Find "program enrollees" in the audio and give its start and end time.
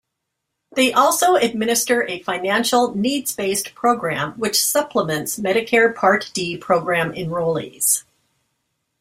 6.57-8.03